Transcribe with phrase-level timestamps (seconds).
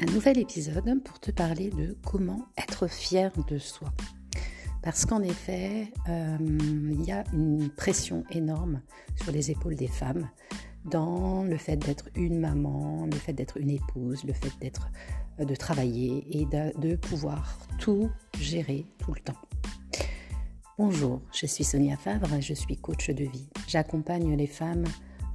[0.00, 3.92] un nouvel épisode pour te parler de comment être fier de soi.
[4.82, 8.80] Parce qu'en effet, euh, il y a une pression énorme
[9.16, 10.30] sur les épaules des femmes
[10.86, 14.90] dans le fait d'être une maman, le fait d'être une épouse, le fait d'être
[15.38, 19.40] euh, de travailler et de, pouvoir tout gérer tout le temps.
[20.78, 23.50] Bonjour, je suis Sonia Favre, je suis coach de vie.
[23.68, 24.84] J'accompagne les femmes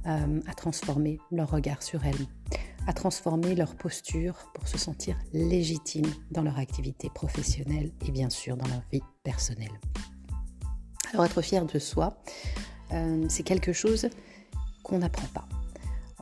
[0.06, 2.26] euh, à transformer leur regard sur elles,
[2.86, 8.56] à transformer leur posture pour se sentir légitime dans leur activité professionnelle et bien sûr
[8.56, 9.80] dans leur vie personnelle.
[11.12, 12.16] Alors être fier de soi,
[12.92, 14.08] euh, c'est quelque chose
[14.82, 15.48] qu'on n'apprend pas.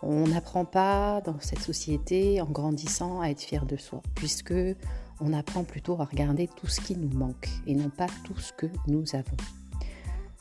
[0.03, 4.55] On n'apprend pas dans cette société en grandissant à être fier de soi, puisque
[5.21, 8.53] on apprend plutôt à regarder tout ce qui nous manque et non pas tout ce
[8.53, 9.37] que nous avons.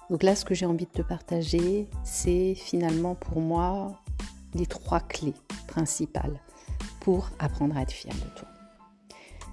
[0.10, 4.03] Donc là, ce que j'ai envie de te partager, c'est finalement pour moi
[4.56, 5.34] les trois clés
[5.68, 6.40] principales
[7.00, 8.48] pour apprendre à être fier de toi.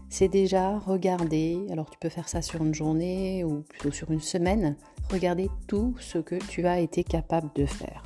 [0.09, 4.21] C'est déjà regarder, alors tu peux faire ça sur une journée ou plutôt sur une
[4.21, 4.77] semaine,
[5.11, 8.03] regarder tout ce que tu as été capable de faire.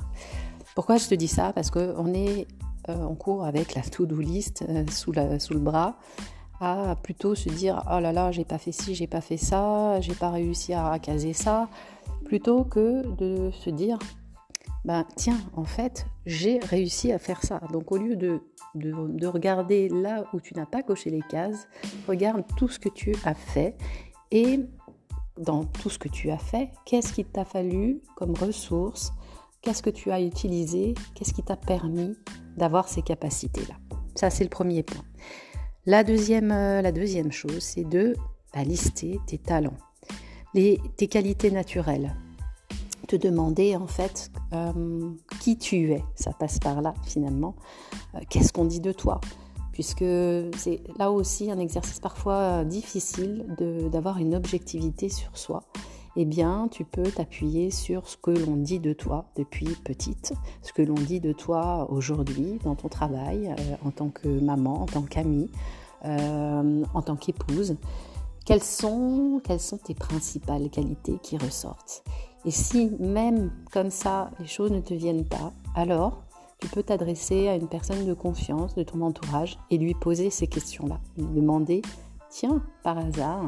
[0.75, 1.51] Pourquoi je te dis ça?
[1.53, 2.47] Parce qu'on est
[2.89, 5.97] euh, en cours avec la to-do list euh, sous, sous le bras
[6.61, 9.99] à plutôt se dire oh là là j'ai pas fait ci j'ai pas fait ça
[10.01, 11.67] j'ai pas réussi à caser ça
[12.25, 13.99] plutôt que de se dire
[14.85, 17.59] ben, tiens, en fait, j'ai réussi à faire ça.
[17.73, 18.41] Donc au lieu de,
[18.75, 21.67] de, regarder là où tu n'as pas coché les cases,
[22.07, 23.75] regarde tout ce que tu as fait
[24.29, 24.59] et
[25.39, 29.11] dans tout ce que tu as fait, qu'est-ce qui t'a fallu comme ressources,
[29.63, 32.15] qu'est-ce que tu as utilisé, qu'est-ce qui t'a permis
[32.55, 33.75] d'avoir ces capacités-là?
[34.13, 35.03] Ça, c'est le premier point.
[35.87, 38.15] La deuxième, euh, chose, c'est de
[38.53, 39.77] bah, lister tes talents,
[40.53, 42.15] tes qualités naturelles,
[43.05, 46.03] te demander en fait euh, qui tu es.
[46.15, 47.55] Ça passe par là finalement.
[48.15, 49.21] Euh, qu'est-ce qu'on dit de toi?
[49.71, 50.05] Puisque
[50.57, 53.45] c'est là aussi un exercice parfois difficile
[53.91, 55.63] d'avoir une objectivité sur soi.
[56.15, 60.31] Eh bien, tu peux t'appuyer sur ce que l'on dit de toi depuis petite,
[60.61, 64.83] ce que l'on dit de toi aujourd'hui dans ton travail, euh, en tant que maman,
[64.83, 65.49] en tant qu'amie,
[66.03, 67.75] en tant qu'épouse.
[68.45, 69.41] Quelles sont,
[69.83, 72.03] tes principales qualités qui ressortent?
[72.45, 76.21] Et si même comme ça, les choses ne te viennent pas, alors
[76.59, 80.45] tu peux t'adresser à une personne de confiance de ton entourage et lui poser ces
[80.45, 80.99] questions-là.
[81.17, 81.81] Lui demander,
[82.29, 83.45] tiens, par hasard,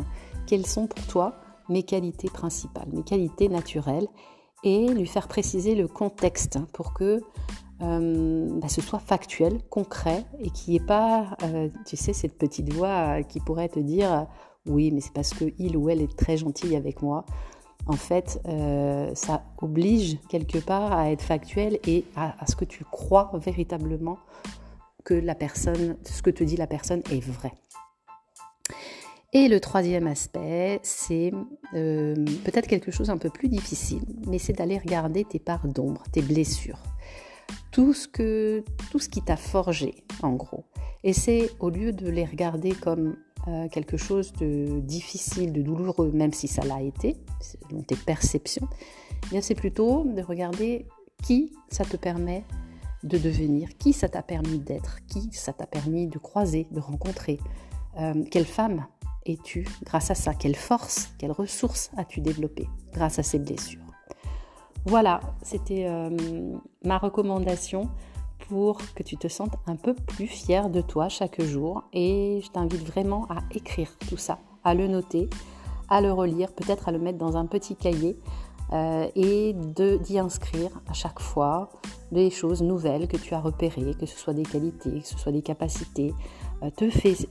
[0.48, 1.36] quelles sont pour toi
[1.70, 4.08] mes qualités principales, mes qualités naturelles,
[4.64, 7.22] et lui faire préciser le contexte pour que
[7.82, 12.38] euh, bah, ce soit factuel, concret, et qu'il n'y ait pas, euh, tu sais, cette
[12.38, 14.28] petite voix qui pourrait te dire,
[14.66, 17.26] oui, mais c'est parce que il ou elle est très gentil avec moi
[17.88, 22.84] en fait, euh, ça oblige quelque part à être factuel et à, ce que tu
[22.84, 24.18] crois véritablement
[25.06, 27.54] que la personne, ce que te dit la personne est vrai.
[29.34, 31.32] Et le troisième aspect, c'est
[31.74, 36.04] euh, peut-être quelque chose un peu plus difficile, mais c'est d'aller regarder tes parts d'ombre,
[36.12, 36.80] tes blessures,
[37.78, 40.66] tout ce, que, tout ce qui t'a forgé, en gros.
[41.04, 43.18] Et c'est au lieu de les regarder comme
[43.48, 47.18] euh, quelque chose de difficile, de douloureux, même si ça l'a été,
[47.70, 48.68] dans tes perceptions,
[49.32, 50.88] eh c'est plutôt de regarder
[51.22, 52.44] qui ça te permet
[53.04, 57.40] de devenir, qui ça t'a permis d'être, qui ça t'a permis de croiser, de rencontrer,
[58.00, 58.88] euh, quelle femme
[59.28, 59.68] es-tu?
[59.84, 63.87] Grâce à ça, quelle force, quelle ressources as-tu développé grâce à ces blessures.
[64.88, 66.10] Voilà, c'était euh,
[66.86, 67.90] ma recommandation
[68.48, 71.84] pour que tu te sentes un peu plus fier de toi chaque jour.
[71.92, 75.30] Et je t'invite vraiment à écrire tout ça, à le noter,
[75.90, 78.18] à le relire, peut-être à le mettre dans un petit cahier
[78.72, 81.70] euh, et d'y inscrire à chaque fois
[82.14, 85.34] des choses nouvelles que tu as repérées, que ce soit des qualités, que ce soit
[85.34, 86.14] des capacités,
[86.64, 86.86] euh, te,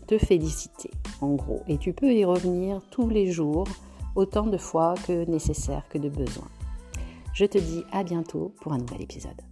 [0.04, 0.90] te féliciter
[1.22, 1.62] en gros.
[1.68, 3.66] Et tu peux y revenir tous les jours,
[4.14, 6.44] autant de fois que nécessaire, que de besoin.
[7.36, 9.42] Je te dis à bientôt pour un nouvel épisode.